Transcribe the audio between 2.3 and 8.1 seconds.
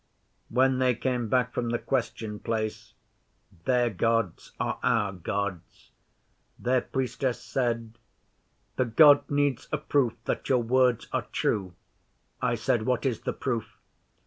place (their Gods are our Gods), their Priestess said,